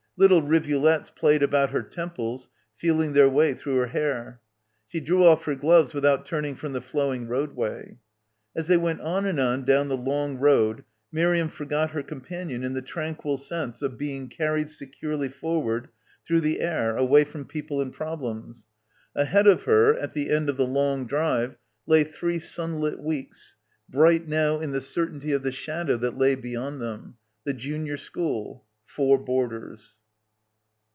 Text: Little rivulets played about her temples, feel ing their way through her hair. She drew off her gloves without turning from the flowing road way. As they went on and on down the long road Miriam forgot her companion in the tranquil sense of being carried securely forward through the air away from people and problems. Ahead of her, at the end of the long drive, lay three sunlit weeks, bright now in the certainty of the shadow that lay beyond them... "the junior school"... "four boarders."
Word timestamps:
Little 0.17 0.43
rivulets 0.43 1.09
played 1.09 1.41
about 1.41 1.71
her 1.71 1.81
temples, 1.81 2.47
feel 2.75 3.01
ing 3.01 3.13
their 3.13 3.27
way 3.29 3.55
through 3.55 3.77
her 3.77 3.87
hair. 3.87 4.39
She 4.85 4.99
drew 4.99 5.25
off 5.25 5.45
her 5.45 5.55
gloves 5.55 5.95
without 5.95 6.27
turning 6.27 6.53
from 6.53 6.73
the 6.73 6.81
flowing 6.81 7.27
road 7.27 7.55
way. 7.55 7.97
As 8.55 8.67
they 8.67 8.77
went 8.77 9.01
on 9.01 9.25
and 9.25 9.39
on 9.39 9.65
down 9.65 9.87
the 9.87 9.97
long 9.97 10.37
road 10.37 10.83
Miriam 11.11 11.49
forgot 11.49 11.89
her 11.91 12.03
companion 12.03 12.63
in 12.63 12.73
the 12.75 12.83
tranquil 12.83 13.35
sense 13.37 13.81
of 13.81 13.97
being 13.97 14.27
carried 14.27 14.69
securely 14.69 15.27
forward 15.27 15.87
through 16.23 16.41
the 16.41 16.59
air 16.59 16.95
away 16.95 17.23
from 17.23 17.43
people 17.45 17.81
and 17.81 17.91
problems. 17.91 18.67
Ahead 19.15 19.47
of 19.47 19.63
her, 19.63 19.97
at 19.97 20.13
the 20.13 20.29
end 20.29 20.49
of 20.49 20.57
the 20.57 20.67
long 20.67 21.07
drive, 21.07 21.57
lay 21.87 22.03
three 22.03 22.37
sunlit 22.37 22.99
weeks, 23.01 23.55
bright 23.89 24.27
now 24.27 24.59
in 24.59 24.71
the 24.71 24.81
certainty 24.81 25.31
of 25.31 25.41
the 25.41 25.51
shadow 25.53 25.97
that 25.97 26.15
lay 26.17 26.35
beyond 26.35 26.79
them... 26.79 27.15
"the 27.43 27.53
junior 27.55 27.97
school"... 27.97 28.65
"four 28.85 29.17
boarders." 29.17 29.95